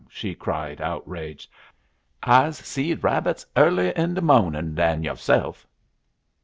[0.09, 1.47] she cried, outraged.
[2.23, 5.67] "I'se seed rabbits earlier 'n de mawnin' dan yo'self."